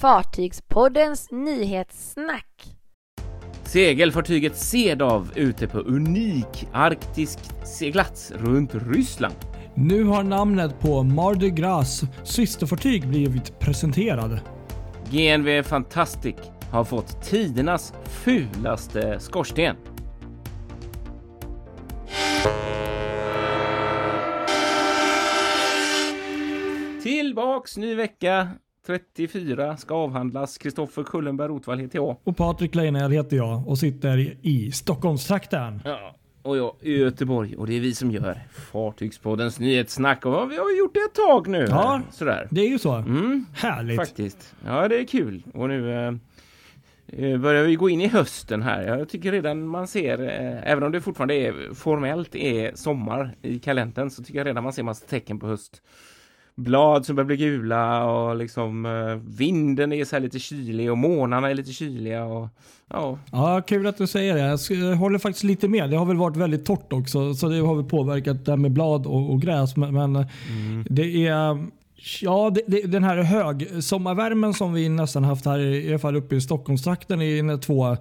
[0.00, 2.46] Fartygspoddens nyhetssnack.
[3.64, 9.34] Segelfartyget Sedav ute på unik arktisk seglats runt Ryssland.
[9.74, 14.40] Nu har namnet på Mardi Gras systerfartyg blivit presenterad.
[15.10, 16.36] GNV Fantastic
[16.70, 19.76] har fått tidernas fulaste skorsten.
[27.02, 28.48] Tillbaks ny vecka.
[28.86, 30.58] 34 ska avhandlas.
[30.58, 32.16] Kristoffer Kullenberg Rotvall heter jag.
[32.24, 35.80] Och Patrik Leinell heter jag och sitter i Stockholmstrakten.
[35.84, 38.40] Ja, och jag i Göteborg och det är vi som gör
[38.72, 41.66] Fartygspoddens nyhetssnack och vi har gjort det ett tag nu.
[41.70, 42.48] Ja, sådär.
[42.50, 42.94] Det är ju så.
[42.94, 43.96] Mm, Härligt.
[43.96, 44.54] faktiskt.
[44.66, 45.42] Ja, det är kul.
[45.54, 46.14] Och nu eh,
[47.06, 48.82] eh, börjar vi gå in i hösten här.
[48.82, 53.58] Jag tycker redan man ser, eh, även om det fortfarande är formellt är sommar i
[53.58, 55.82] kalendern, så tycker jag redan man ser massa tecken på höst.
[56.56, 60.98] Blad som börjar bli gula och liksom eh, vinden är så här lite kylig och
[60.98, 62.48] månarna är lite kyliga och
[62.88, 63.18] ja.
[63.32, 64.74] Ja, kul att du säger det.
[64.88, 65.90] Jag håller faktiskt lite med.
[65.90, 68.72] Det har väl varit väldigt torrt också, så det har väl påverkat det här med
[68.72, 69.76] blad och, och gräs.
[69.76, 70.26] Men, men
[70.88, 71.66] det är
[72.22, 76.16] Ja, det, det, den här hög sommarvärmen som vi nästan haft här, i alla fall
[76.16, 77.96] uppe i Stockholmstrakten i två,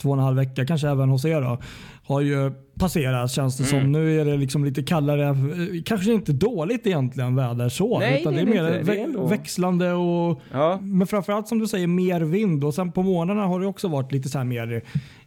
[0.00, 1.58] två och en halv vecka, kanske även hos er då,
[2.06, 3.92] har ju passerat känns det som.
[3.92, 8.32] Nu är det liksom lite kallare, eh, kanske inte dåligt egentligen väder så, Nej, utan
[8.34, 8.92] det det är är det mer inte.
[8.92, 12.92] Är vä- ändå- växlande och Ja, men framförallt som du säger mer vind och sen
[12.92, 14.82] på morgnarna har det också varit lite så här mer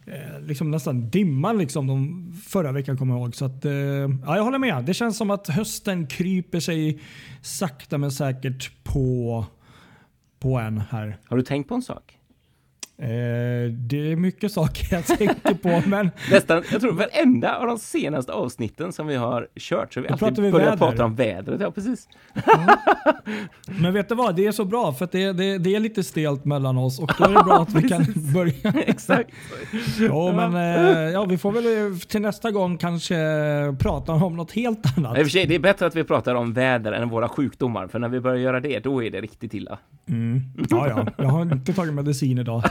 [0.06, 3.34] eh, liksom nästan dimma liksom de förra veckan kommer jag ihåg.
[3.34, 4.84] Så att, eh, ja, jag håller med.
[4.84, 7.00] Det känns som att hösten kryper sig
[7.42, 9.44] sakta men säkert på,
[10.40, 11.16] på en här.
[11.28, 12.18] har du tänkt på en sak?
[12.98, 13.06] Eh,
[13.72, 18.32] det är mycket saker jag tänker på men Nästan, jag tror varenda av de senaste
[18.32, 20.76] avsnitten som vi har kört så har vi Då alltid pratar vi börjat väder.
[20.90, 21.60] prata om vädret.
[21.60, 22.08] Ja, precis.
[23.80, 24.36] Men vet du vad?
[24.36, 27.24] Det är så bra för det, det, det är lite stelt mellan oss och då
[27.24, 28.80] är det bra att vi kan börja.
[28.86, 29.30] Exakt.
[30.00, 33.14] Ja, men eh, ja, vi får väl eh, till nästa gång kanske
[33.78, 35.18] prata om något helt annat.
[35.18, 37.86] I och för sig, det är bättre att vi pratar om väder än våra sjukdomar,
[37.86, 39.78] för när vi börjar göra det, då är det riktigt illa.
[40.08, 40.40] Mm.
[40.70, 41.06] Ja, ja.
[41.18, 42.62] Jag har inte tagit medicin idag.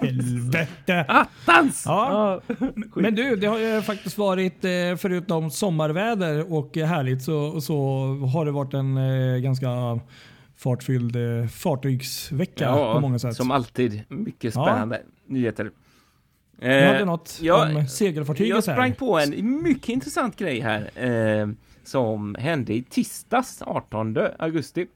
[0.00, 1.04] Helvete!
[1.08, 1.82] Attans!
[1.86, 2.40] Ja.
[2.94, 7.76] Men du, det har ju faktiskt varit, eh, förutom sommarväder och härligt, så, så
[8.34, 9.68] har det varit en eh, ganska
[10.56, 13.36] fartfylld eh, fartygsvecka på många sätt.
[13.36, 14.02] som alltid.
[14.08, 14.64] Mycket Ja.
[14.64, 15.70] spännande nyheter.
[16.60, 18.62] Du hade något ja, om segelfartyget jag här.
[18.62, 20.90] sprang på en mycket intressant grej här,
[21.40, 21.48] eh,
[21.84, 24.86] som hände i tisdags, 18 augusti.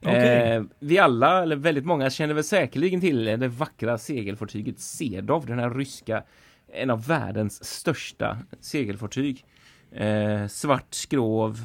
[0.00, 5.58] Eh, vi alla, eller väldigt många, känner väl säkerligen till det vackra segelfartyget Sedov, den
[5.58, 6.22] här ryska,
[6.72, 9.44] en av världens största segelfartyg.
[9.92, 11.60] Eh, svart skrov,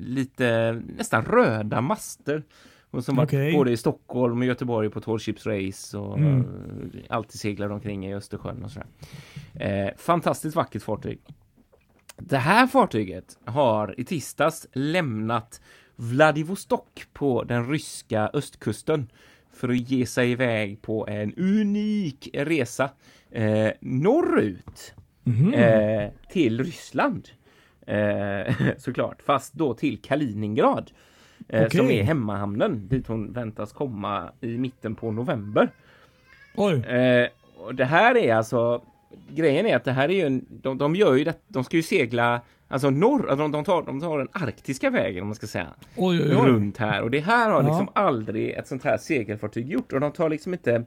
[0.00, 2.42] lite nästan röda master.
[2.90, 3.52] Och som varit Okej.
[3.52, 6.40] både i Stockholm och Göteborg på Tall Ships Race och Mm.
[6.40, 8.86] eh, alltid seglar omkring i Östersjön och sådär.
[9.54, 11.20] Eh, fantastiskt vackert fartyg.
[12.16, 15.60] Det här fartyget har i tisdags lämnat
[16.00, 19.10] Vladivostok på den ryska östkusten
[19.52, 22.90] för att ge sig iväg på en unik resa
[23.30, 24.94] eh, norrut
[25.24, 25.54] Mhm.
[25.54, 27.28] eh, till Ryssland.
[27.86, 30.90] Eh, såklart, fast då till Kaliningrad.
[31.48, 31.78] Eh, Okej.
[31.78, 35.70] Som är hemmahamnen dit hon väntas komma i mitten på november.
[36.56, 38.82] Oj, Eh, och det här är alltså
[39.28, 41.76] grejen är att det här är ju en, de, de gör ju det, de ska
[41.76, 45.46] ju segla alltså norr, alltså de, tar, de tar den arktiska vägen om man ska
[45.46, 46.36] säga oj, oj.
[46.36, 46.48] oj.
[46.48, 47.68] runt här och det här har Ja.
[47.68, 50.84] liksom aldrig ett sånt här segelfartyg gjort och de tar liksom inte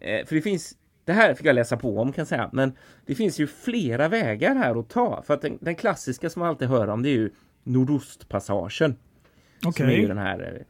[0.00, 0.74] eh, för det finns
[1.04, 2.72] det här fick jag läsa på om kan jag säga men
[3.06, 6.48] det finns ju flera vägar här att ta för att den, den klassiska som man
[6.48, 7.30] alltid hör om det är ju
[7.64, 8.96] Nordostpassagen
[9.60, 10.06] som är ju Okej.
[10.06, 10.62] den här eh,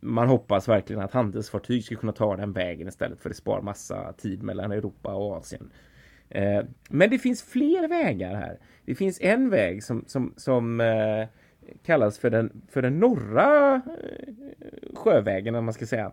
[0.00, 4.12] man hoppas verkligen att handelsfartyg ska kunna ta den vägen istället för det sparar massa
[4.12, 5.70] tid mellan Europa och Asien.
[6.34, 8.58] Eh, men det finns fler vägar här.
[8.84, 11.26] Det finns en väg som, som, som eh,
[11.86, 13.80] kallas för den, för den norra eh,
[14.94, 16.12] sjövägen om man ska säga.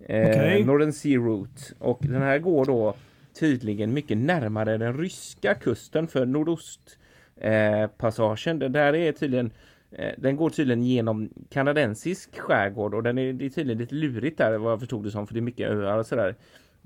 [0.00, 0.64] Eh, Okej.
[0.64, 1.62] Northern Sea Route.
[1.78, 2.94] Och den här går då
[3.40, 8.62] tydligen mycket närmare den ryska kusten för nordostpassagen.
[8.62, 9.50] Eh, där är tydligen
[9.90, 14.38] Eh, Den går tydligen genom kanadensisk skärgård och den är, det är tydligen lite lurigt
[14.38, 16.34] där vad jag förstod det som för det är mycket öar och sådär.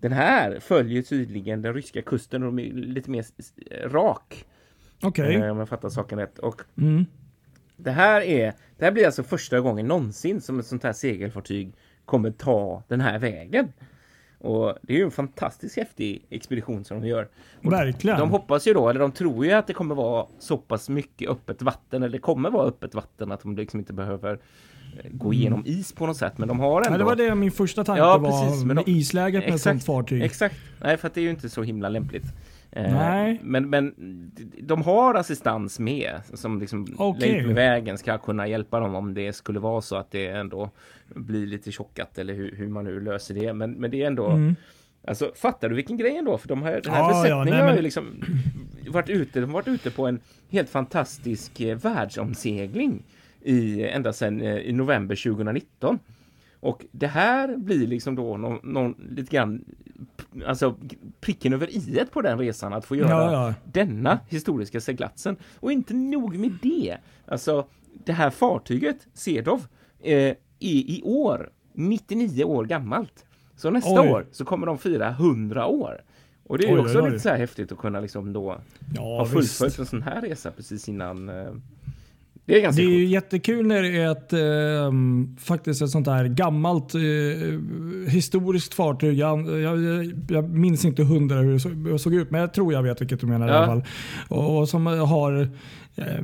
[0.01, 3.25] Den här följer tydligen den ryska kusten och de är lite mer
[3.89, 4.45] rak.
[5.03, 5.35] Okej.
[5.35, 6.39] eh, Om jag fattar saken rätt.
[6.39, 7.05] Och Mm.
[7.77, 11.73] det här är, det här blir alltså första gången någonsin som ett sånt här segelfartyg
[12.05, 13.73] kommer ta den här vägen.
[14.39, 17.29] Och det är ju en fantastiskt häftig expedition som de gör.
[17.65, 18.19] Och Verkligen.
[18.19, 21.31] De hoppas ju då, eller de tror ju att det kommer vara så pass mycket
[21.31, 24.39] öppet vatten, eller det kommer vara öppet vatten att de liksom inte behöver
[25.11, 26.39] gå igenom is på något sätt.
[26.39, 26.95] Men de har ändå...
[26.95, 28.31] Ja, det var det min första tanke Ja, var.
[28.31, 30.23] precis, men med de- isläget med ett sånt fartyg.
[30.23, 30.55] Exakt.
[30.81, 32.25] Nej, för att det är ju inte så himla lämpligt.
[32.73, 33.41] Eh, Nej.
[33.43, 33.95] Men, men
[34.63, 37.33] de har assistans med som liksom Okej.
[37.33, 40.71] längs med vägen ska kunna hjälpa dem om det skulle vara så att det ändå
[41.15, 43.53] blir lite tjockat eller hur, hur man nu löser det.
[43.53, 44.57] Men, men det är ändå Mm.
[45.07, 46.39] Alltså fattar du vilken grej ändå?
[46.39, 48.25] För de här, den här Ja, ja, besättningen nej, har men- ju liksom
[48.89, 50.21] varit ute, de har varit ute på en
[50.51, 53.03] helt fantastisk eh, världsomsegling
[53.43, 55.99] i, ända sedan eh, i november 2019.
[56.61, 59.65] Och det här blir liksom då någon, någon lite grann
[60.47, 60.77] alltså
[61.21, 63.55] pricken över i på den resan att få göra Ja, ja.
[63.65, 65.37] denna historiska seglatsen.
[65.61, 66.97] Och inte nog med det.
[67.27, 67.67] Alltså
[68.05, 69.67] det här fartyget, Sedov,
[70.01, 73.25] eh, är i år 99 år gammalt.
[73.57, 74.09] Så nästa Oj.
[74.09, 76.03] år så kommer de fira 100 år.
[76.45, 78.61] Och det är Oj, också oj, lite så här häftigt att kunna liksom då
[78.95, 81.29] Ja, ha fullföljt en sån här resa precis innan.
[81.29, 81.53] Eh,
[82.47, 83.13] det är ganska Det är ju coolt.
[83.13, 87.01] jättekul när det är ett, ehm, faktiskt ett sånt här gammalt eh,
[88.11, 89.19] historiskt fartyg.
[89.19, 89.79] Jag, jag,
[90.31, 93.21] jag minns inte hundra hur det såg, såg ut, men jag tror jag vet vilket
[93.21, 93.57] du menar i Ja.
[93.57, 93.85] alla fall.
[94.29, 95.49] Och, och som har eh,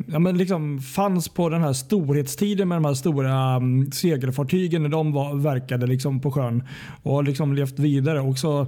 [0.07, 4.89] Ja, men liksom fanns på den här storhetstiden med de här stora um, segelfartygen när
[4.89, 6.63] de var, verkade liksom på sjön
[7.03, 8.21] och har liksom levt vidare.
[8.21, 8.67] Också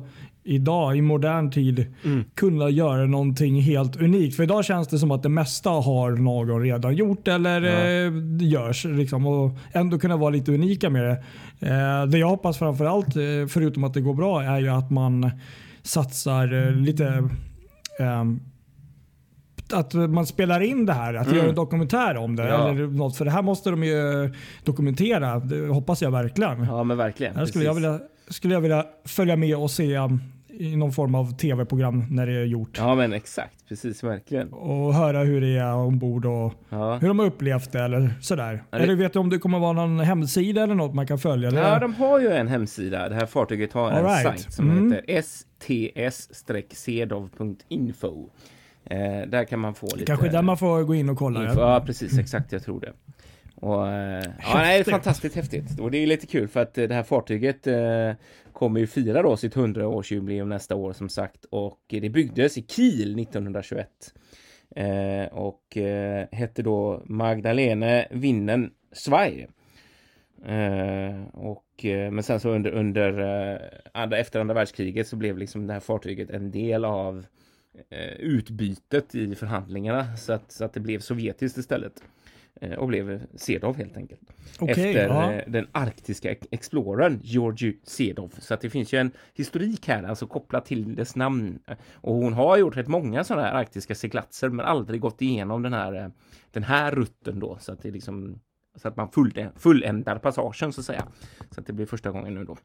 [0.48, 1.86] idag i modern tid
[2.34, 4.36] kunna göra någonting helt unikt.
[4.36, 8.84] För idag känns det som att det mesta har någon redan gjort eller eh, görs.
[8.84, 11.22] Liksom, och ändå kunna vara lite unika med det.
[11.68, 15.30] Eh, det jag hoppas framförallt, eh, förutom att det går bra, är ju att man
[15.82, 17.28] satsar eh, lite
[17.98, 18.40] ehm,
[19.72, 22.48] att man spelar in det här, att göra en dokumentär om det.
[22.48, 22.70] Ja.
[22.70, 24.32] Eller något, för det här måste de ju
[24.64, 25.38] dokumentera.
[25.38, 26.64] Det hoppas jag verkligen.
[26.64, 27.36] Ja men verkligen.
[27.36, 30.20] Här skulle jag, vilja, skulle jag vilja följa med och se um,
[30.60, 32.78] i någon form av tv-program när det är gjort.
[32.78, 34.52] Ja men exakt, precis verkligen.
[34.52, 36.94] Och höra hur det är ombord och Ja.
[36.98, 38.62] hur de har upplevt det eller sådär.
[38.70, 41.18] Ja, det- Eller vet du om det kommer vara någon hemsida eller något man kan
[41.18, 41.48] följa?
[41.48, 41.62] Eller?
[41.62, 43.08] Ja, de har ju en hemsida.
[43.08, 44.22] Det här fartyget har en All right.
[44.40, 44.92] sajt som Mm.
[44.92, 45.20] heter
[46.98, 48.28] sts-sedov.info.
[48.90, 50.04] Eh, där kan man få lite...
[50.06, 51.44] Kanske där man får gå in och kolla.
[51.48, 51.60] info.
[51.60, 52.18] Ja, precis.
[52.18, 52.92] Exakt, jag tror det.
[53.60, 55.80] Och, eh, ja, nej, det är fantastiskt häftigt.
[55.80, 58.12] Och det är lite kul för att eh, det här fartyget eh,
[58.52, 61.44] kommer ju fira då sitt 100-årsjubileum nästa år som sagt.
[61.50, 63.88] Och det byggdes i Kiel 1921.
[64.76, 69.48] Eh, och eh, hette då Magdalene Winnen Zweig.
[70.46, 73.10] Eh, och, men sen så under, under
[73.94, 77.26] andra, efter andra världskriget så blev liksom det här fartyget en del av
[78.18, 82.02] utbytet i förhandlingarna så att, så att det blev sovjetiskt istället.
[82.60, 84.20] Eh, och blev Sedov helt enkelt.
[84.58, 85.32] Okej, efter ja.
[85.32, 88.34] eh, den arktiska ex- explorern Georgi Sedov.
[88.38, 91.58] Så att det finns ju en historik här, alltså kopplat till dess namn.
[91.92, 95.72] Och hon har gjort rätt många sådana här arktiska seglatser men aldrig gått igenom den
[95.72, 96.08] här, eh,
[96.50, 97.58] den här rutten då.
[97.60, 98.40] Så att det liksom
[98.76, 101.06] så att man full, fulländar passagen så att säga.
[101.50, 102.56] Så att det blir första gången nu då.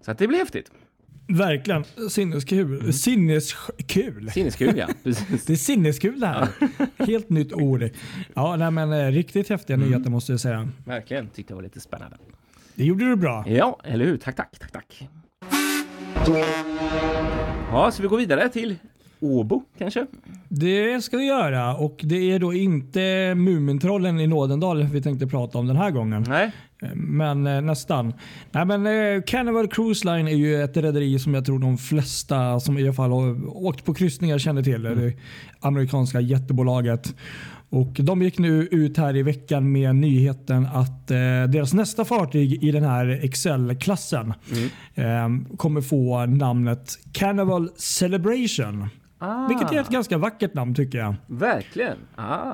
[0.00, 0.70] Så att det blir häftigt.
[1.28, 2.80] Verkligen sinneskul.
[2.80, 2.92] Mm.
[2.92, 4.30] Sinneskul.
[4.30, 4.86] Sinneskul ja.
[5.02, 5.44] Precis.
[5.46, 6.48] Det är sinneskul det här.
[7.06, 7.88] Helt nytt ord.
[8.34, 9.88] Ja, nej, men eh, riktigt häftiga Mm.
[9.90, 10.68] nyheter måste jag säga.
[10.84, 12.16] Verkligen tyckte jag var lite spännande.
[12.74, 13.44] Det gjorde du bra.
[13.48, 14.16] Ja, eller hur?
[14.16, 15.08] Tack, tack, tack, tack.
[17.70, 18.76] Ja, så vi går vidare till
[19.20, 20.06] Åbo kanske?
[20.48, 25.58] Det ska vi göra och det är då inte Mumintrollen i Nådendal vi tänkte prata
[25.58, 26.24] om den här gången.
[26.28, 26.52] Nej.
[26.94, 28.14] Men eh, nästan.
[28.50, 32.60] Nej, men, eh, Carnival Cruise Line är ju ett rederi som jag tror de flesta
[32.60, 34.82] som i alla fall har åkt på kryssningar känner till.
[34.82, 35.12] Det
[35.60, 37.14] amerikanska jättebolaget.
[37.68, 41.16] Och de gick nu ut här i veckan med nyheten att eh,
[41.48, 44.34] deras nästa fartyg i den här Excel-klassen
[44.94, 48.88] eh, kommer få namnet Carnival Celebration.
[49.18, 51.14] Ah, Vilket är ett ganska vackert namn tycker jag.
[51.26, 51.96] Verkligen.
[52.16, 52.52] Ah.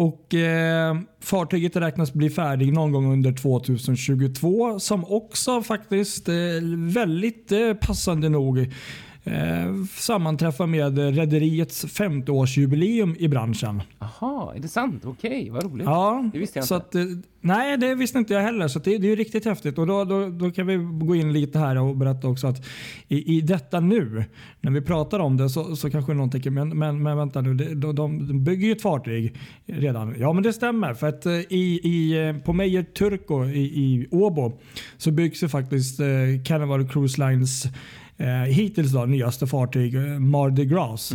[0.00, 6.34] Och eh, Fartyget räknas bli färdig någon gång under 2022 som också faktiskt eh,
[6.76, 8.72] väldigt eh, passande nog
[9.96, 13.82] sammanträffar med rederiets 50-årsjubileum i branschen.
[13.98, 15.02] Aha, är det sant?
[15.04, 15.86] Okej, vad roligt.
[15.86, 16.86] Ja, Det visste jag så inte.
[16.86, 17.04] Att, eh,
[17.40, 18.68] nej, det visste inte jag heller.
[18.68, 19.78] Så det, det är riktigt häftigt.
[19.78, 22.66] Och då, då, då kan vi gå in lite här och berätta också att
[23.08, 24.24] i, i detta nu,
[24.60, 27.74] när vi pratar om det så, så kanske någon tänker, men, men, men vänta nu,
[27.74, 29.36] de, de, bygger ju ett fartyg
[29.66, 30.14] redan.
[30.18, 30.94] Ja, men det stämmer.
[30.94, 34.58] För att eh, i, i, eh, på Meijer Turco i, i Åbo
[34.96, 36.06] så byggs ju faktiskt eh,
[36.44, 37.66] Carnival Cruise Lines
[38.20, 41.12] eh, hittills då, nyaste fartyg, eh, Mardi Gras.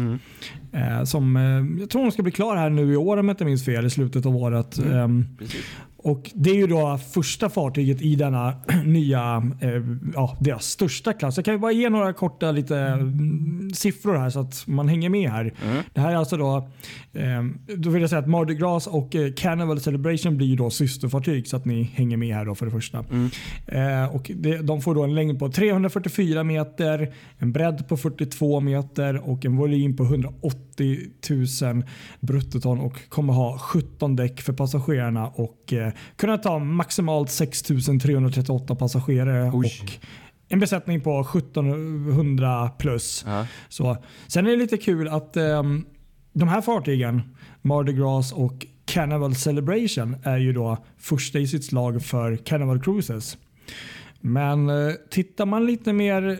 [0.71, 3.33] Eh, som, eh, jag tror hon ska bli klar här nu i år om jag
[3.33, 4.77] inte minns fel, i slutet av året.
[4.77, 5.65] Ehm, Precis.
[6.05, 8.53] Och Det är ju då första fartyget i denna
[8.85, 9.69] nya, eh,
[10.13, 11.37] ja, deras största klass.
[11.37, 15.09] Jag kan ju bara ge några korta lite mm, siffror här så att man hänger
[15.09, 15.53] med här.
[15.63, 15.83] Mm.
[15.93, 16.69] Det här är alltså då,
[17.13, 17.43] eh,
[17.77, 21.47] då vill jag säga att Mardi Gras och eh, Carnival Celebration blir ju då systerfartyg
[21.47, 23.05] så att ni hänger med här då för det första.
[23.11, 23.29] Mm.
[23.67, 28.59] Eh, och det, de får då en längd på 344 meter, en bredd på 42
[28.59, 30.97] meter och en volym på 180
[31.61, 31.83] 000
[32.19, 38.75] bruttoton och kommer ha 17 däck för passagerarna och eh, kunna ta maximalt 6 338
[38.75, 39.65] passagerare Oj.
[39.83, 39.91] och
[40.49, 43.23] en besättning på 1700 plus.
[43.27, 43.47] Ja.
[43.69, 43.97] Så.
[44.27, 45.85] Sen är det lite kul att ehm,
[46.33, 47.21] de här fartygen,
[47.61, 53.37] Mardi Gras och Carnival Celebration, är ju då första i sitt slag för Carnival Cruises.
[54.19, 56.39] Men eh, tittar man lite mer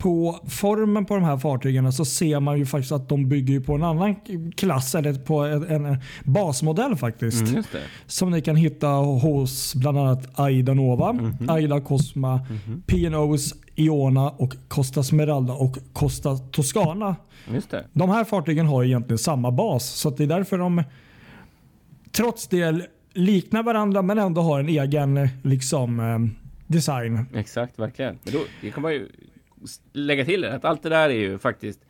[0.00, 3.74] på formen på de här fartygen så ser man ju faktiskt att de bygger på
[3.74, 4.16] en annan
[4.56, 7.42] klass, eller på en, basmodell faktiskt.
[7.42, 7.64] Mm.
[8.06, 12.40] Som ni kan hitta hos bland annat Aida Nova, Aida Cosma,
[12.86, 17.16] P&O's Iona och Costa Smeralda och Costa Toscana.
[17.52, 17.84] Just det.
[17.92, 19.84] De här fartygen har egentligen samma bas.
[19.84, 20.82] Så det är därför de
[22.12, 26.18] trots det liknar varandra men ändå har en egen liksom, eh,
[26.66, 27.26] design.
[27.34, 28.18] Exakt, verkligen.
[28.24, 29.08] Men då, det kan man ju
[29.92, 31.80] lägga till det, att allt det där är ju faktiskt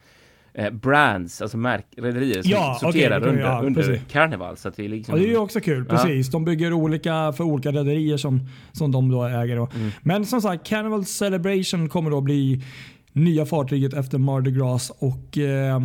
[0.55, 1.59] eh, brands, alltså
[1.97, 4.01] rederier som Ja, sorterar okej, under, ja, under.
[4.11, 4.57] Carnival.
[4.57, 5.15] Så att det är liksom...
[5.15, 5.87] Ja, det är ju också kul.
[5.89, 5.97] Ja.
[5.97, 6.31] Precis.
[6.31, 8.41] De bygger olika för olika rederier som,
[8.73, 9.57] som de då äger.
[9.57, 9.69] Då.
[9.75, 9.91] Mm.
[10.03, 12.63] Men som sagt, Carnival Celebration kommer då bli
[13.13, 14.93] nya fartyget efter Mardi Gras.
[14.99, 15.81] Och, eh,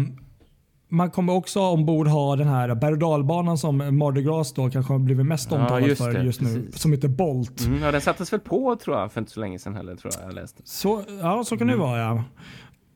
[0.89, 4.93] man kommer också ombord ha den här berg och dalbanan som Mardi Gras då kanske
[4.93, 6.47] har blivit mest Ja, omtalad just för just nu.
[6.63, 6.81] precis.
[6.81, 7.65] Som heter Bolt.
[7.65, 10.13] Mm, ja, den sattes väl på tror jag för inte så länge sedan heller tror
[10.19, 10.61] jag jag läste.
[10.65, 11.79] Så, ja, så kan Mm.
[11.79, 12.23] det vara ja.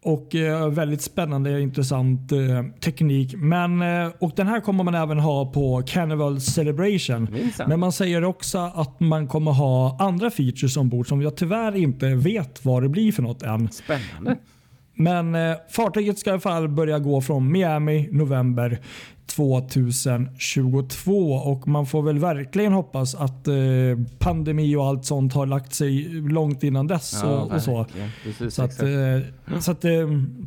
[0.03, 2.39] Och eh, väldigt spännande intressant eh,
[2.83, 3.33] teknik.
[3.37, 7.27] Men, eh, och den här kommer man även ha på Carnival Celebration.
[7.67, 12.15] Men man säger också att man kommer ha andra features ombord som jag tyvärr inte
[12.15, 13.69] vet vad det blir för något än.
[13.71, 14.37] Spännande.
[14.99, 18.79] Men eh, fartyget ska i alla fall börja gå från Miami november
[19.35, 23.55] 2022 och man får väl verkligen hoppas att eh,
[24.19, 27.23] pandemi och allt sånt har lagt sig långt innan dess.
[27.23, 27.85] och, och så.
[28.23, 29.91] Precis, Så, att, eh, så att eh,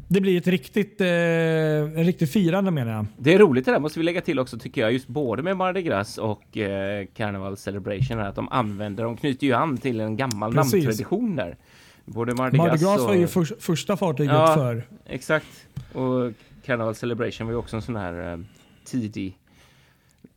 [0.09, 3.07] det blir ett riktigt, eh, en riktigt firande menar jag.
[3.19, 5.57] Det är roligt det där måste vi lägga till också tycker jag, just både med
[5.57, 10.01] Mardi Gras och eh, Carnival Celebration, här, att de använder, de knyter ju an till
[10.01, 10.73] en gammal Precis.
[10.73, 11.57] namntradition där.
[12.05, 13.07] Både Mardi, Mardi Gras och...
[13.07, 14.55] var ju för, första fartyget Ja.
[14.55, 14.83] för.
[15.07, 15.47] Exakt.
[15.93, 16.33] Och
[16.67, 18.39] Carnival Celebration var ju också en sån här eh,
[18.85, 19.39] tidig,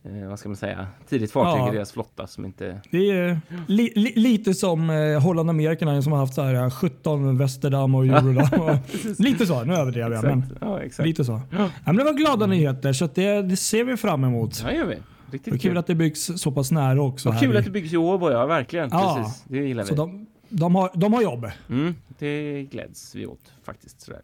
[0.04, 1.72] eh, vad ska man säga, tidigt fartyg Ja.
[1.72, 2.80] i deras flotta som inte...
[2.90, 6.70] Det är li, li, lite som eh, Holland American som har haft så här, eh,
[6.70, 8.60] 17 Västerdam och Eurodam.
[8.60, 8.76] och,
[9.18, 10.44] lite så, nu överdrev jag men.
[10.60, 11.40] Ja, lite så.
[11.50, 11.70] Ja.
[11.84, 14.62] Men det var glada nyheter så det, det ser vi fram emot.
[14.64, 14.94] Ja, gör vi.
[14.94, 17.28] Det Riktigt är kul att det byggs så pass nära också.
[17.28, 18.88] Och kul i- att det byggs i Åbo, ja verkligen.
[18.92, 19.16] Ja.
[19.22, 19.44] Precis.
[19.48, 19.88] Det gillar vi.
[19.88, 21.50] så de, de, har, de har jobb.
[21.70, 24.00] Mm, det gläds vi åt faktiskt.
[24.00, 24.20] Sådär.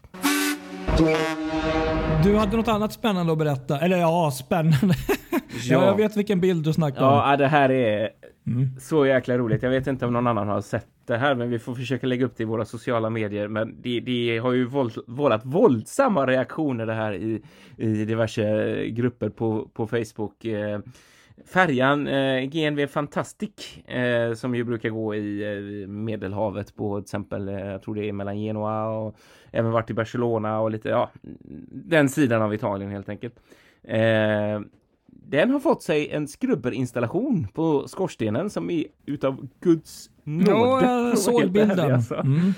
[2.24, 3.80] Du hade något annat spännande att berätta.
[3.80, 4.94] Eller ja, spännande.
[5.64, 5.84] ja.
[5.86, 7.14] jag vet vilken bild du snackar om.
[7.14, 8.10] Ja, det här är
[8.46, 8.68] Mm.
[8.80, 9.62] så jäkla roligt.
[9.62, 12.26] Jag vet inte om någon annan har sett det här, men vi får försöka lägga
[12.26, 13.48] upp det i våra sociala medier.
[13.48, 17.42] Men det, det har ju våld, vållat våldsamma reaktioner det här i,
[17.76, 20.44] i diverse grupper på, på Facebook.
[21.46, 25.42] Färjan eh, GNV Fantastic eh, som ju brukar gå i
[25.82, 29.16] eh, Medelhavet på till exempel, eh, jag tror det är mellan Genua och
[29.50, 31.10] även varit i Barcelona och lite, ja,
[31.72, 33.34] den sidan av Italien helt enkelt.
[33.82, 34.60] Eh,
[35.06, 40.50] den har fått sig en skrubberinstallation på skorstenen som är utav Guds nåde.
[40.50, 41.92] Ja, Får vara jag såg helt ärlig, bilden.
[41.94, 42.14] alltså.
[42.14, 42.52] Mm.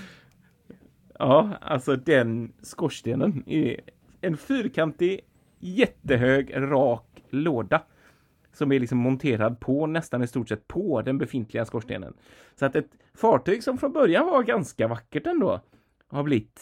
[1.19, 3.81] Ja, alltså den skorstenen är
[4.21, 5.21] en fyrkantig,
[5.61, 7.83] jättehög, rak låda
[8.55, 12.15] som är liksom monterad på nästan i stort sett på den befintliga skorstenen.
[12.59, 15.61] Så att ett fartyg som från början var ganska vackert ändå
[16.09, 16.61] har blivit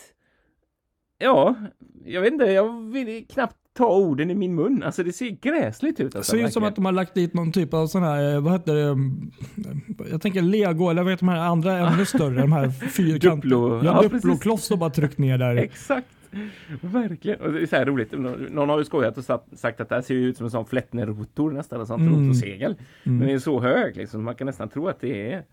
[1.18, 1.54] Ja,
[2.04, 4.82] jag vet inte, jag vill knappt ta orden i min mun.
[4.82, 6.12] Alltså det ser gräsligt ut.
[6.12, 8.34] Det Alltså, ser ut som att de har lagt dit någon typ av sån här,
[8.34, 8.82] eh, vad heter det?
[8.82, 9.30] mm,
[10.10, 12.40] Jag tänker lego eller vad heter de här andra ännu större?
[12.40, 13.34] De här fyrkantiga.
[13.34, 13.84] Duplo.
[13.84, 15.56] Ja, Ja, Duplo-kloss och bara tryckt ner där.
[15.64, 16.06] Exakt.
[16.80, 17.40] Verkligen.
[17.40, 18.12] Och det är så här roligt.
[18.52, 19.24] Någon har ju skojat och
[19.56, 21.80] sagt att det här ser ut som en sån Flettner-rotor nästan.
[21.80, 22.28] En sån Mm.
[22.28, 22.74] rotorsegel.
[23.04, 24.24] Men den är så hög liksom.
[24.24, 25.46] Man kan nästan tro att det är ett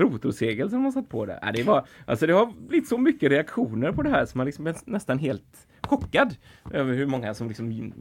[0.00, 1.38] rotorsegel som har satt på det.
[1.42, 4.46] Ja, det, var, alltså det har blivit så mycket reaktioner på det här så man
[4.46, 6.34] liksom är nästan helt chockad
[6.70, 7.92] över hur många som liksom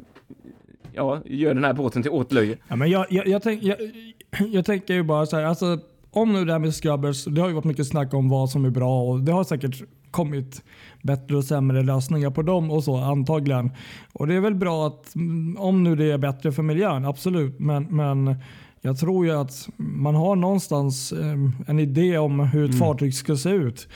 [0.94, 2.58] ja, gör den här båten till åtlöje.
[2.68, 3.78] Ja, men jag, jag, jag, tänk, jag,
[4.50, 5.80] jag tänker ju bara så här, alltså,
[6.12, 8.66] om nu det här med scrubbers, det har ju varit mycket snack om vad som
[8.66, 10.64] är bra och det har säkert kommit
[11.02, 13.72] bättre och sämre lösningar på dem och så antagligen.
[14.14, 17.60] Och det är väl bra att mm, om nu det är bättre för miljön, absolut.
[17.60, 18.36] Men, men
[18.82, 21.36] jag tror ju att man har någonstans eh,
[21.68, 22.80] en idé om hur ett Mm.
[22.80, 23.88] fartyg ska se ut.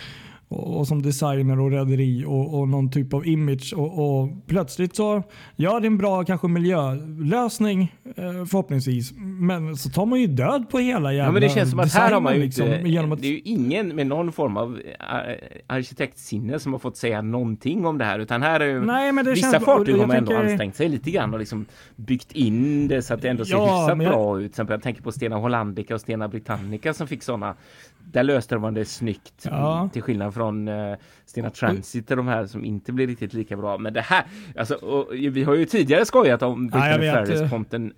[0.47, 3.73] Och, och som designer och rederi och, och någon typ av image.
[3.77, 5.23] Och, och plötsligt så
[5.55, 9.13] gör det en bra kanske miljölösning eh, förhoppningsvis.
[9.17, 11.93] Men så tar man ju död på hela jävla Ja men det känns som att
[11.93, 14.57] här har man ju inte, liksom, genom att, det är ju ingen med någon form
[14.57, 15.35] av eh,
[15.67, 19.25] arkitektsinne som har fått säga någonting om det här utan här är ju Nej, men
[19.25, 22.31] det Vissa känns- fartyg har man ändå tänker- ansträngt sig lite grann och liksom byggt
[22.31, 24.41] in det så att det ändå ser Ja, hyfsat jag- bra ut.
[24.43, 27.55] Till exempel, jag tänker på Stena Hollandica och Stena Britannica som fick sådana.
[28.11, 29.89] Där löste man det snyggt Ja.
[29.93, 33.77] till skillnad från uh, Stena Transit och de här som inte blir riktigt lika bra.
[33.77, 34.23] Men det här,
[34.57, 37.49] alltså, och, vi har ju tidigare skojat om Ja, vet, Ferries eh.
[37.49, 37.93] Ponten,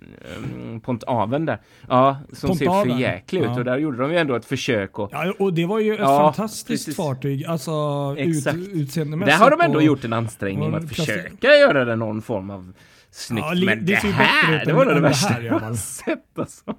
[0.72, 1.58] um, Pontaven där.
[1.88, 2.92] Ja, som ser Pontaven.
[2.92, 3.58] för jäklig ut Ja.
[3.58, 5.98] och där gjorde de ju ändå ett försök och Ja, och det var ju ett
[6.00, 6.96] Ja, fantastiskt precis.
[6.96, 7.44] fartyg.
[7.44, 7.70] Alltså
[8.18, 9.38] ut, utseendemässigt.
[9.38, 12.72] Där har de ändå och- gjort en ansträngning att försöka göra det någon form av
[13.10, 13.46] snyggt.
[13.52, 16.74] Ja, men det det, här, det var nog det värsta här, jag har sett alltså.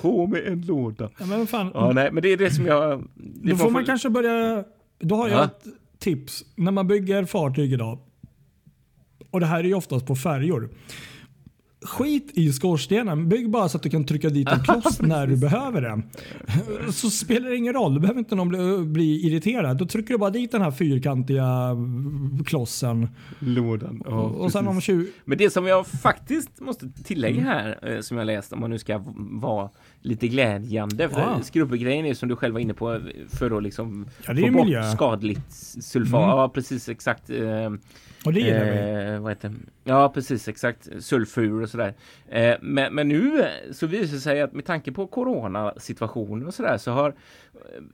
[0.00, 1.10] På med en låda.
[1.18, 3.04] Ja, men fan, Ja, nej, men det är det som jag...
[3.14, 4.64] Då får man kanske börja...
[4.98, 5.44] Då har jag Ja.
[5.44, 5.64] ett
[5.98, 6.44] tips.
[6.54, 7.98] När man bygger fartyg idag.
[9.30, 10.70] Och det här är ju oftast på färjor.
[11.86, 13.28] Skit i skorstenen.
[13.28, 16.02] Bygg bara så att du kan trycka dit en kloss när du behöver det.
[16.92, 17.94] Så spelar det ingen roll.
[17.94, 19.76] Då behöver inte någon bli, bli irriterad.
[19.76, 21.76] Då trycker du bara dit den här fyrkantiga
[22.46, 23.08] klossen.
[23.38, 24.02] Lådan.
[24.04, 24.84] Ja, och sen om precis.
[24.86, 25.06] 20...
[25.24, 28.78] Men det som jag faktiskt måste tillägga här, eh, som jag läst, om man nu
[28.78, 29.02] ska
[29.40, 31.40] vara lite glädjande, för Ja.
[31.42, 34.64] skrubbegrejen är som du själv var inne på, eh, för att liksom Ja, få bort
[34.64, 34.90] miljö.
[34.92, 36.18] skadligt sulfat.
[36.24, 36.30] Mm.
[36.30, 37.30] Ja, precis exakt.
[38.26, 39.14] Och det gillar vi.
[39.14, 39.52] Eh, vad heter?
[39.84, 40.88] Ja, precis exakt.
[40.98, 41.94] Sulfur och sådär.
[42.28, 46.54] Eh, men, men nu eh, så visar det sig att med tanke på coronasituationen och
[46.54, 47.14] sådär så har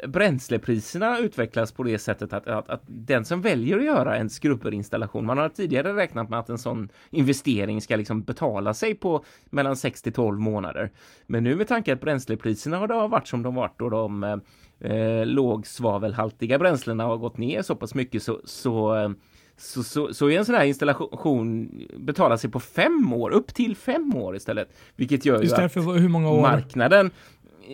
[0.00, 4.30] eh, bränslepriserna utvecklats på det sättet att, att, att den som väljer att göra en
[4.30, 9.24] skrubberinstallation, man har tidigare räknat med att en sån investering ska liksom betala sig på
[9.50, 10.90] mellan 6 till 12 månader.
[11.26, 14.24] Men nu med tanke att bränslepriserna har, det har varit som de varit och de
[14.24, 14.36] eh,
[14.92, 19.10] eh, lågsvavelhaltiga bränslena har gått ner så pass mycket så, så eh,
[19.62, 23.76] så, så, så är en sån här installation betalar sig på fem år, upp till
[23.76, 24.68] fem år istället.
[24.96, 26.40] Vilket gör ju Istället att för hur många år?
[26.42, 27.10] marknaden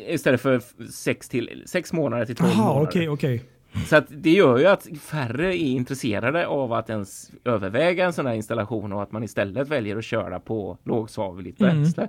[0.08, 2.88] istället för sex, till, sex månader till tolv månader.
[2.88, 3.44] okej, okej.
[3.86, 8.26] Så att det gör ju att färre är intresserade av att ens överväga en sån
[8.26, 12.08] här installation och att man istället väljer att köra på lågsvaveligt Mm.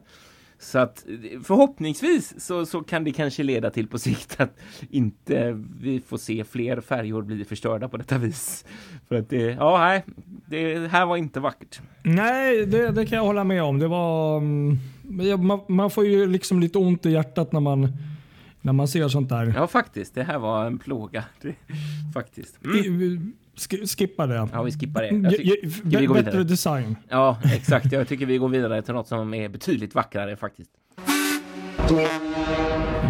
[0.62, 1.06] Så att
[1.44, 4.58] förhoppningsvis så, så kan det kanske leda till på sikt att
[4.90, 8.66] inte vi får se fler färjor bli förstörda på detta vis.
[9.08, 10.04] För att det, ja nej,
[10.46, 11.82] det här var inte vackert.
[12.04, 13.80] Nej, det, det kan jag hålla med om.
[13.80, 14.78] Det var, mm,
[15.48, 17.94] man, man får ju liksom lite ont i hjärtat när man,
[18.62, 19.54] när man ser sånt där.
[19.56, 21.24] Ja faktiskt, det här var en plåga.
[21.42, 21.56] Det,
[22.14, 22.66] faktiskt.
[22.66, 23.34] Mm.
[23.98, 24.50] Skippa det.
[24.54, 25.08] Ja vi skippar det.
[25.08, 26.44] Jag Ge- tycker vi går bättre vidare.
[26.44, 26.96] design.
[27.10, 30.72] Ja exakt, jag tycker vi går vidare till något som är betydligt vackrare faktiskt.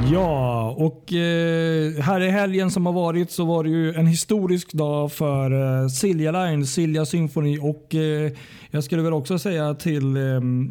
[0.07, 4.73] Ja, och eh, här i helgen som har varit så var det ju en historisk
[4.73, 8.31] dag för eh, Silja Line, Silja Symphony och eh,
[8.71, 10.13] jag skulle väl också säga till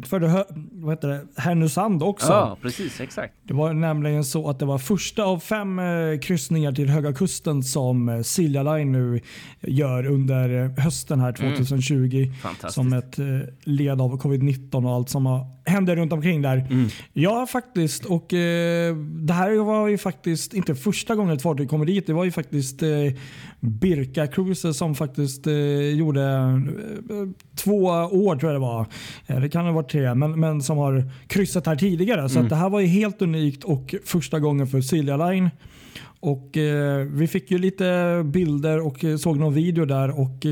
[0.05, 2.31] för det, vad heter det, Härnösand också.
[2.31, 3.33] Ja precis, exakt.
[3.43, 5.81] Det var nämligen så att det var första av fem
[6.21, 9.19] kryssningar till Höga Kusten som Silja Line nu
[9.61, 12.31] gör under hösten här 2020.
[12.41, 12.73] Fantastiskt.
[12.73, 13.17] Som ett
[13.63, 16.57] led av covid-19 och allt som har, hände runt omkring där.
[16.57, 16.89] Mm.
[17.13, 18.05] Ja, faktiskt.
[18.05, 18.33] Och
[19.19, 22.07] Det här var ju faktiskt inte första gången ett fartyg kommer dit.
[22.07, 22.89] Det var ju faktiskt eh,
[23.59, 25.53] Birka Cruises som faktiskt eh,
[25.89, 26.23] gjorde
[27.09, 28.85] eh, två år tror jag det var.
[29.27, 32.29] Eh, det kan ha varit tre, men, men som har kryssat här tidigare.
[32.29, 35.49] Så att det här var ju helt unikt och första gången för Silja Line.
[36.19, 40.19] Och eh, Vi fick ju lite bilder och eh, såg någon video där.
[40.19, 40.45] och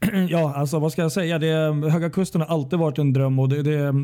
[0.28, 1.38] Ja, alltså vad ska jag säga?
[1.38, 3.94] Det, Höga Kusten har alltid varit en dröm och det, det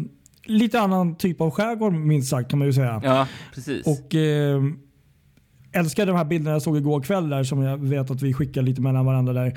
[0.44, 3.00] lite annan typ av skärgård minst sagt kan man ju säga.
[3.04, 3.86] Ja, precis.
[3.86, 4.62] Och eh,
[5.72, 8.62] älskar de här bilderna jag såg igår kväll där som jag vet att vi skickar
[8.62, 9.46] lite mellan varandra där.
[9.46, 9.56] Mm.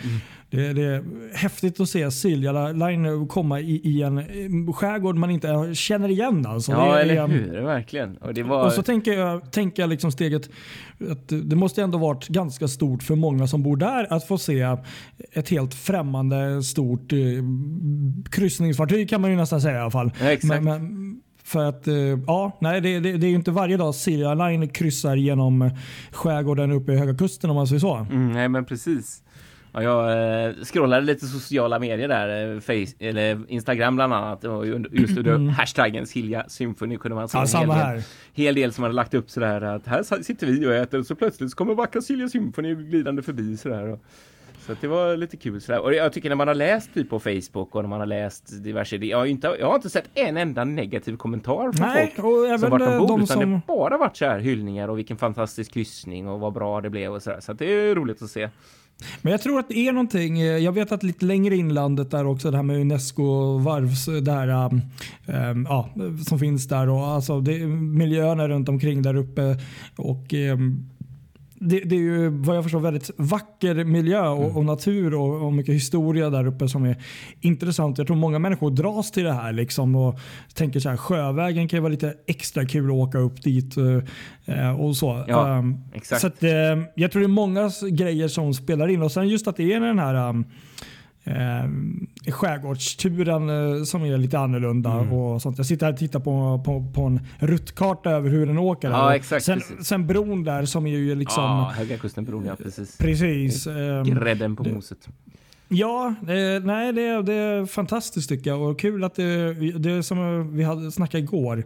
[0.50, 5.30] Det, det är häftigt att se Silja Line komma i, i en eh, skärgård man
[5.30, 6.46] inte känner igen.
[6.46, 6.72] Alltså.
[6.72, 7.62] ja, det, eller hur?
[7.62, 8.18] Verkligen.
[8.18, 8.66] Och var...
[8.66, 10.50] och så tänker jag, tänker jag liksom steget
[11.12, 14.78] att det måste ändå varit ganska stort för många som bor där att få se
[15.32, 17.20] ett helt främmande stort eh,
[18.32, 20.12] kryssningsfartyg kan man ju nästan säga i alla fall.
[20.20, 20.64] Ja, exakt.
[20.64, 21.96] Men, men, för att, eh,
[22.28, 25.70] ja, nej det, det, det är ju inte varje dag Silja Line kryssar genom
[26.12, 27.96] skärgården uppe i Höga Kusten om man säger så.
[27.96, 29.22] Mm, nej men precis.
[29.74, 34.44] Ja, jag eh, scrollade lite sociala medier där, eh, face, eller Instagram bland annat.
[34.44, 38.04] Och ju- just under hashtaggen Silja Symphony kunde man se Ja, en hel, del,
[38.34, 41.16] hel del som hade lagt upp sådär att här sitter vi och äter och så
[41.16, 43.88] plötsligt så kommer vackra Silja Symphony glidande förbi sådär.
[43.88, 44.00] Och,
[44.66, 45.80] Så det var lite kul sådär.
[45.80, 48.64] Och jag tycker när man har läst typ på Facebook och när man har läst
[48.64, 52.60] diverse, jag har inte, jag har inte sett en enda negativ kommentar från Nej, folk
[52.60, 53.54] som varit eh, ombord, de utan det som...
[53.54, 57.14] har bara varit så här hyllningar och vilken fantastisk kryssning och vad bra det blev
[57.14, 57.40] och sådär.
[57.40, 58.50] Så det är roligt att se.
[59.22, 62.26] Men jag tror att det är någonting, eh, jag vet att lite längre inlandet där
[62.26, 64.82] också det här med Unesco varvs där, um,
[65.26, 65.90] um, ja,
[66.28, 69.58] som finns där och alltså det, miljöerna runt omkring där uppe
[69.96, 70.90] och um,
[71.60, 74.58] det, det, är ju vad jag förstår väldigt vacker miljö och, Mm.
[74.58, 77.04] och natur och, och, mycket historia där uppe som är
[77.42, 77.98] intressant.
[77.98, 80.20] Jag tror många människor dras till det här liksom och
[80.54, 84.82] tänker så här sjövägen kan ju vara lite extra kul att åka upp dit uh,
[84.82, 85.26] och så.
[85.28, 85.78] Ja, um.
[86.04, 86.50] Så att, uh,
[86.96, 89.80] jag tror det är många grejer som spelar in och sen just att det är
[89.80, 90.46] den här um,
[91.26, 94.92] eh, skärgårdsturen eh, som är lite annorlunda.
[94.92, 95.14] Mm.
[95.14, 95.58] Och sånt.
[95.58, 98.90] Jag sitter här och tittar på, på, på en ruttkarta över hur den åker.
[98.90, 99.88] Ja, exakt, sen, precis.
[99.88, 101.44] sen bron där som är ju liksom...
[101.44, 102.98] Ja, Höga Kusten-bron, ja precis.
[102.98, 103.68] Precis.
[103.68, 105.10] ehm, Grädden på moset.
[105.68, 110.52] Ja, eh, nej det, det är fantastiskt tycker jag och kul att det, det som
[110.58, 111.64] vi hade snackat igår.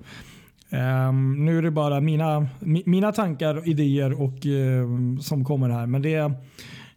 [0.70, 5.70] Ehm, nu är det bara mina, mi, mina tankar och idéer och, ehm, som kommer
[5.70, 5.86] här.
[5.86, 6.34] Men det,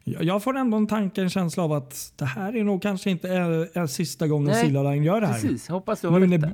[0.05, 3.29] jag får ändå en tanke, en känsla av att det här är nog kanske inte
[3.29, 5.35] är, är sista gången Silja Line gör det här.
[5.35, 6.53] Precis, hoppas du har rätt där.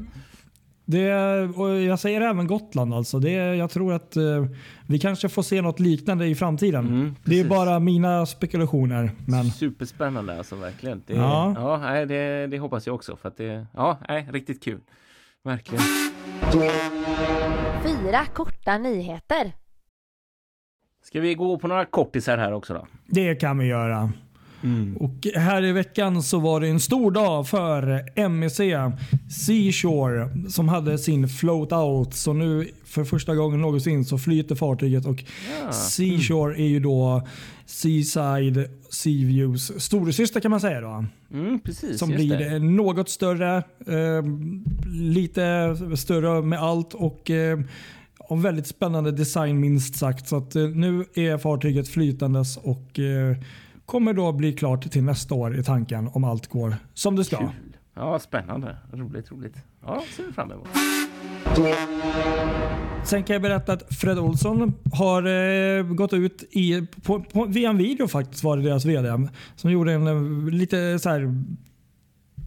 [0.84, 1.12] Det,
[1.58, 3.18] och jag säger även Gotland alltså.
[3.18, 4.46] Det, jag tror att eh,
[4.87, 6.87] vi kanske får se något liknande i framtiden.
[6.87, 9.11] Mm, det är bara mina spekulationer.
[9.26, 11.02] Men Superspännande alltså verkligen.
[11.06, 11.54] Det, Ja.
[11.56, 11.78] ja.
[11.78, 14.80] nej, det, det hoppas jag också för att det, ja, nej, riktigt kul.
[15.44, 15.84] Verkligen.
[17.82, 19.52] Fyra korta nyheter.
[21.09, 22.87] Ska vi gå på några kortisar här också då?
[23.07, 24.12] det kan vi göra.
[24.99, 28.61] Och här i veckan så var det en stor dag för MEC
[29.47, 32.14] Seashore som hade sin float out.
[32.14, 35.25] Så nu för första gången någonsin så flyter fartyget och
[35.64, 35.73] Ja.
[35.73, 37.27] Seashore är ju då
[37.66, 41.05] Seaside Seaviews storasyster kan man säga då.
[41.33, 42.59] Mm, precis, Som blir det.
[42.59, 44.23] något större, eh,
[44.87, 47.59] lite större med allt och eh,
[48.29, 50.29] och väldigt spännande design minst sagt.
[50.29, 53.37] Så att, eh, nu är fartyget flytandes och eh,
[53.87, 57.37] kommer då bli klart till nästa år i tanken om allt går som det ska.
[57.37, 57.49] Kul.
[57.95, 58.77] Ja, spännande.
[58.93, 59.57] Roligt, roligt.
[59.87, 60.69] Ja, ser vi fram emot.
[63.05, 67.71] Sen kan jag berätta att Fred Olsson har eh, gått ut i, på, på, via
[67.71, 71.45] en video faktiskt var det deras VD som gjorde en eh, lite så här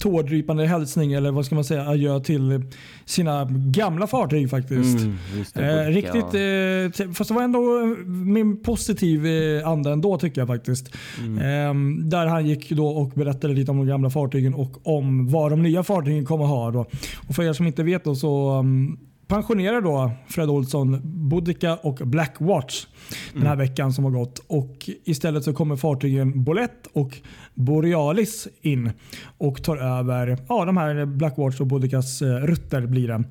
[0.02, 2.62] tårdrypande hälsning eller vad ska man säga adjö till
[3.06, 5.00] sina gamla fartyg faktiskt.
[5.00, 5.18] Mm,
[5.54, 10.42] det, Eh, riktigt, eh, fast det var ändå eh, min positiv eh, anda ändå tycker
[10.42, 10.96] jag faktiskt.
[11.20, 11.38] Mm.
[11.38, 15.52] Ehm, där han gick då och berättade lite om de gamla fartygen och om vad
[15.52, 16.72] de nya fartygen kommer ha.
[16.72, 16.86] Då.
[17.28, 19.00] Och för er som inte vet då så um,
[19.32, 22.86] pensionerar då Fred Olsson Boudica och Blackwatch
[23.34, 24.40] den här veckan som har gått.
[24.48, 27.18] Och istället så kommer fartygen Bolett och
[27.54, 28.92] Borealis in
[29.38, 33.24] och tar över ja, de här Blackwatch och Boudicas eh, rutter blir det.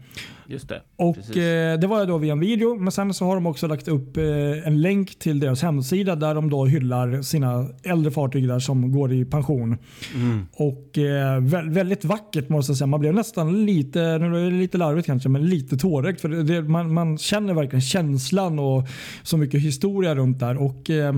[0.50, 0.82] Just det.
[0.96, 3.88] Och eh, Det var då via en video, men sen så har de också lagt
[3.88, 4.24] upp eh,
[4.66, 9.12] en länk till deras hemsida där de då hyllar sina äldre fartyg där som går
[9.12, 9.78] i pension.
[10.14, 10.46] Mm.
[10.52, 12.86] Och eh, vä- Väldigt vackert måste jag säga.
[12.86, 16.20] Man blev nästan lite, nu är det lite larvigt kanske, men lite tårögd.
[16.20, 18.88] För det, det, man, man känner verkligen känslan och
[19.22, 20.56] så mycket historia runt där.
[20.56, 21.14] Och, eh,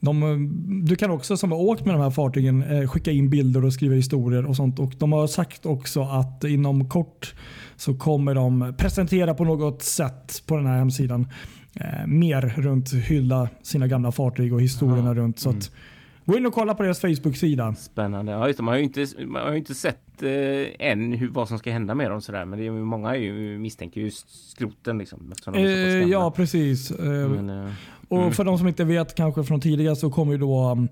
[0.00, 0.48] de,
[0.84, 3.72] du kan också som har åkt med de här fartygen eh, skicka in bilder och
[3.72, 4.78] skriva historier och sånt.
[4.78, 7.34] Och De har sagt också att inom kort
[7.76, 11.28] så kommer de presentera på något sätt på den här hemsidan
[11.74, 15.38] eh, mer runt hylla sina gamla fartyg och historierna runt.
[15.38, 15.70] Så att,
[16.28, 17.74] gå in och kolla på deras Facebook-sida.
[17.74, 18.32] Spännande.
[18.32, 18.62] Ja, just det.
[18.62, 21.94] Man har ju inte, man har inte sett eh, än hur, vad som ska hända
[21.94, 22.44] med dem sådär.
[22.44, 25.32] Men det är, många är ju, misstänker ju skroten liksom.
[25.54, 25.64] Eh,
[26.02, 26.90] ja, precis.
[26.90, 27.72] Eh, Men, eh,
[28.08, 30.86] Och för de som inte vet kanske från tidigare så kommer ju då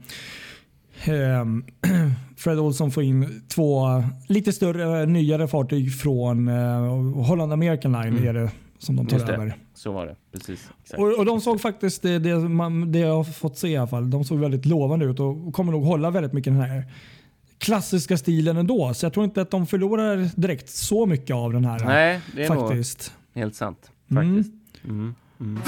[1.04, 1.64] ehm,
[2.36, 3.86] Fred Olsson få in två
[4.28, 9.18] lite större, nyare fartyg från uh, Holland American Line är det som de tar Mm.
[9.18, 9.32] Just det.
[9.34, 9.56] över.
[9.74, 10.16] så var det.
[10.32, 10.68] Precis.
[10.96, 13.86] Och, och de såg faktiskt, det, det, man, det jag har fått se i alla
[13.86, 16.84] fall, de såg väldigt lovande ut och kommer nog hålla väldigt mycket den här
[17.58, 18.94] klassiska stilen ändå.
[18.94, 21.84] Så jag tror inte att de förlorar direkt så mycket av den här.
[21.84, 23.12] Nej, det är nog faktiskt.
[23.34, 23.90] helt sant.
[24.10, 24.34] Mm.
[24.36, 24.54] Faktiskt.
[24.84, 25.14] Mm.
[25.40, 25.62] Mm.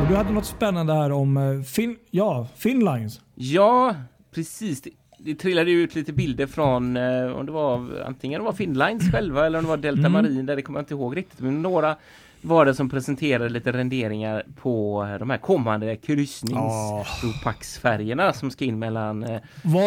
[0.00, 3.20] Och du hade något spännande här om eh, fin, ja, Finlines.
[3.34, 3.94] Ja,
[4.34, 4.82] precis.
[4.82, 4.90] Det,
[5.24, 9.46] det trillade ut lite bilder från eh, om det var antingen det var Finnlines själva
[9.46, 10.12] eller om det var Delta Mm.
[10.12, 11.40] Marine där det kommer jag inte ihåg riktigt.
[11.40, 11.96] Men några
[12.42, 19.22] var det som presenterade lite renderingar på de här kommande kryssningsropaxfärgerna som ska in mellan
[19.24, 19.40] eh,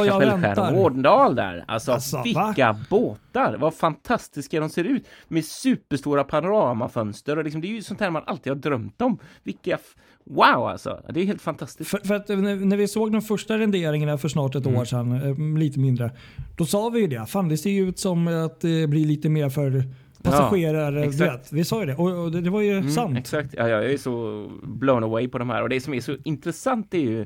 [0.09, 1.63] Kapellskär och Årdendal där.
[1.67, 2.23] Alltså, Alltså, va?
[2.23, 3.57] vilka båtar!
[3.59, 5.07] Vad fantastiska de ser ut!
[5.27, 9.17] Med superstora panoramafönster och liksom, det är ju sånt här man alltid har drömt om.
[9.43, 9.77] Vilka...
[10.25, 11.01] Wow alltså!
[11.09, 11.89] Det är helt fantastiskt.
[11.89, 14.79] För, för att när, när vi såg de första renderingarna för snart ett Mm.
[14.79, 15.11] år sedan,
[15.53, 16.11] eh, lite mindre,
[16.57, 17.25] då sa vi ju det.
[17.25, 19.83] Fan det ser ju ut som att det blir lite mer för
[20.23, 21.07] passagerare.
[21.07, 21.53] vet.
[21.53, 23.17] vi sa ju det och, och det, det var ju Mm, sant.
[23.17, 26.15] Exakt, ja, jag är så blown away på de här och det som är så
[26.23, 27.25] intressant är ju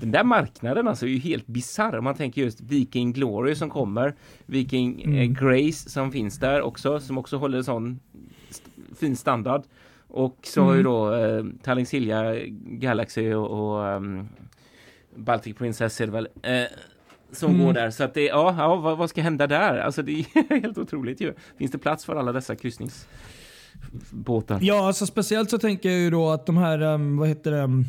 [0.00, 2.00] den där marknaden alltså är ju helt bisarr.
[2.00, 4.14] Man tänker just Viking Glory som kommer,
[4.46, 5.34] Viking eh, Mm.
[5.34, 8.00] Grace som finns där också, som också håller sån
[8.50, 9.62] st- fin standard.
[10.10, 10.92] Och så har ju Mm.
[10.92, 14.28] då eh, Tallinn Silja Galaxy och, och ehm,
[15.16, 16.62] Baltic Princess är det väl, eh,
[17.32, 17.66] som Mm.
[17.66, 17.90] går där.
[17.90, 19.78] Så att det, ja, ja vad, vad ska hända där?
[19.78, 21.34] Alltså det är helt otroligt ju.
[21.58, 24.58] Finns det plats för alla dessa kryssningsbåtar?
[24.62, 27.62] Ja, alltså speciellt så tänker jag ju då att de här, um, vad heter det,
[27.62, 27.84] um,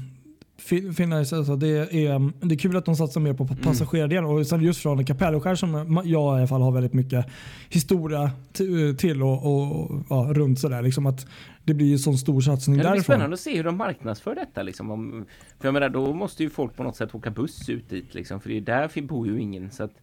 [0.95, 3.55] Finnice, alltså det, är, um, det är kul att de satsar mer på Mm.
[3.57, 7.25] pa- passagerardelen och sen just från Kapellskär som jag i alla fall har väldigt mycket
[7.69, 10.81] historia t- till och, och ja, runt sådär.
[10.81, 11.27] Liksom att
[11.63, 13.03] det blir ju sån stor satsning Ja, det blir därifrån.
[13.15, 14.63] spännande att se hur de marknadsför detta.
[14.63, 14.91] Liksom.
[14.91, 15.25] Om,
[15.59, 18.13] för jag menar, då måste ju folk på något sätt åka buss ut dit.
[18.13, 19.71] Liksom, för det är där bor ju ingen.
[19.71, 19.93] Så att,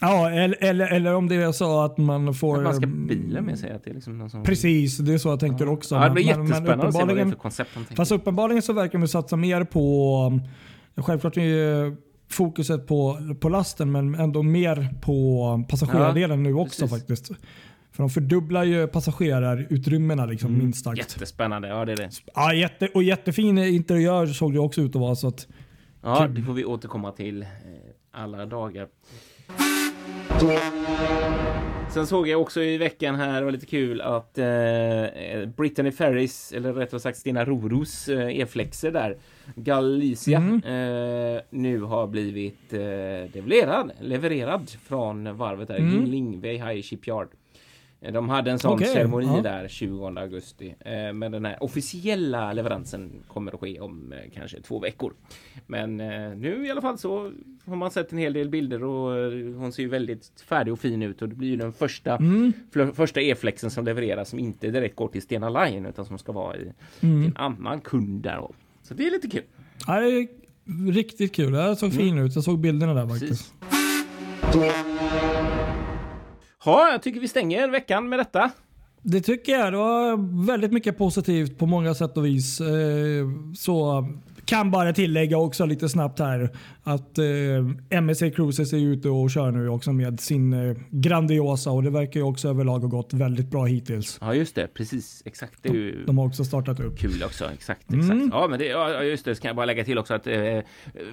[0.00, 2.56] Ja, eller, eller, eller om det är så att man får...
[2.58, 3.70] att man ska um, bilen med sig.
[3.72, 4.42] Att det är liksom någon som...
[4.42, 5.94] Precis, det är så jag tänker också.
[5.94, 7.94] Ja, det blir Men- men jättespännande att se vad det är för koncept de tänker.
[7.96, 10.40] Fast uppenbarligen så verkar de satsa mer på,
[10.96, 11.96] självklart är
[12.28, 16.98] fokuset på, på lasten men ändå mer på passagerardelen nu också precis.
[16.98, 17.26] faktiskt.
[17.92, 20.58] För de fördubblar ju passagerarutrymmena liksom Mm.
[20.64, 20.98] minst sagt.
[20.98, 22.10] Jättespännande, ja det är det.
[22.34, 25.14] Ja, jätte, och jättefin interiör såg det också ut att vara.
[25.14, 25.46] Så att,
[26.02, 27.48] Ja, det får vi återkomma till eh,
[28.12, 28.86] alla dagar.
[31.90, 36.52] Sen såg jag också i veckan här, det var lite kul, att eh, Brittany Ferris,
[36.52, 39.16] eller rättare sagt Stina Roros eh, e-flexer där,
[39.54, 40.54] Galicia, Mm.
[41.36, 42.78] eh, nu har blivit eh,
[43.34, 45.94] levererad, levererad från varvet där, Mm.
[45.94, 47.28] Yingling Weihai Shipyard.
[48.00, 49.42] Eh, De hade en sån Okej, ceremoni ja.
[49.42, 50.74] där 20 augusti.
[50.80, 55.14] Eh, men den här officiella leveransen kommer att ske om eh, kanske två veckor.
[55.66, 57.32] Men eh, nu i alla fall så
[57.64, 60.80] har man sett en hel del bilder och eh, hon ser ju väldigt färdig och
[60.80, 62.52] fin ut och det blir ju den första, mm,
[62.94, 66.56] första e-flexen som levereras som inte direkt går till Stena Line utan som ska vara
[66.56, 67.24] i mm.
[67.26, 68.36] en annan kund där.
[68.36, 68.52] då.
[68.82, 69.42] Så det är lite kul.
[69.86, 70.28] Ja, det är
[70.92, 71.52] riktigt kul.
[71.52, 72.34] Det såg fin ut.
[72.34, 73.54] Jag såg bilderna där faktiskt.
[74.40, 74.89] Precis.
[76.64, 78.50] Ja, jag tycker vi stänger veckan med detta.
[79.02, 79.72] Det tycker jag.
[79.72, 82.60] Det var väldigt mycket positivt på många sätt och vis.
[82.60, 84.06] Eh, så
[84.44, 86.50] kan bara tillägga också lite snabbt här
[86.82, 91.82] att eh, MSC Cruises är ute och kör nu också med sin eh, Grandiosa och
[91.82, 94.18] det verkar ju också överlag ha gått väldigt bra hittills.
[94.20, 94.66] Ja, just det.
[94.74, 95.22] Precis.
[95.24, 95.54] Exakt.
[95.62, 96.98] Det är ju De har också startat upp.
[96.98, 97.44] kul också.
[97.44, 97.82] Exakt.
[97.82, 98.10] exakt.
[98.12, 98.30] Mm.
[98.32, 99.40] Ja, men det, ja, just det.
[99.40, 100.58] Kan jag bara lägga till också att eh,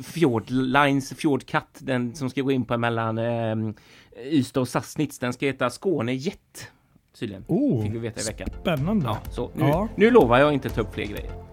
[0.03, 3.55] Fjord Lines, Fjord Cut, den som ska gå in på mellan eh,
[4.31, 6.71] Ystad och Sassnitz, den ska heta Skåne Jet.
[7.19, 7.43] Tydligen.
[7.47, 8.49] Oh, Fick vi veta i veckan.
[8.61, 9.05] spännande.
[9.05, 9.87] Ja, så nu, Ja.
[9.95, 11.46] nu lovar jag inte ta upp fler grejer.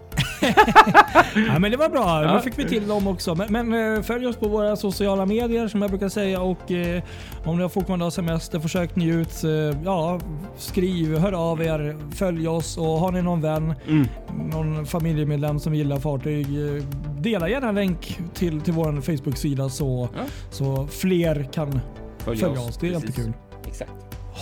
[1.49, 2.33] Ja, men det var bra.
[2.35, 3.35] Nu fick vi till dem också.
[3.35, 6.41] Men, men eh, följ oss på våra sociala medier som jag brukar säga.
[6.41, 7.03] Och eh,
[7.45, 9.45] Om ni har fortfarande har semester, försök njut.
[9.45, 9.51] Eh,
[9.85, 10.21] ja,
[10.59, 14.07] skriv, hör av er, följ oss och har ni någon vän, Mm.
[14.53, 16.83] någon familjemedlem som gillar fartyg, eh,
[17.19, 20.21] dela gärna en länk till, till vår Facebook-sida så, Ja.
[20.51, 21.81] så fler kan
[22.19, 22.77] Följ följa oss.
[22.77, 23.09] Det är Precis.
[23.11, 23.33] jättekul.
[23.67, 23.91] Exakt.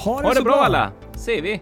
[0.04, 0.90] Ha det, Ha det bra alla!
[1.14, 1.60] Säger vi.